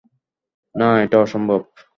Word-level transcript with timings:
না, 0.75 0.87
এটা 1.03 1.17
অসম্ভব! 1.19 1.61